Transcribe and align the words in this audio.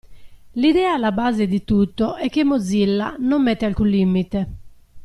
L'idea 0.55 0.93
alla 0.93 1.11
base 1.11 1.45
di 1.45 1.63
tutto 1.63 2.15
è 2.15 2.27
che 2.27 2.43
Mozilla 2.43 3.15
non 3.19 3.43
mette 3.43 3.65
alcun 3.65 3.87
limite. 3.87 4.47